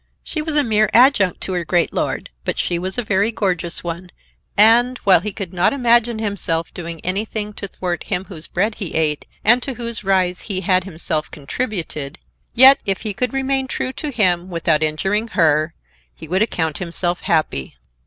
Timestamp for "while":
5.03-5.19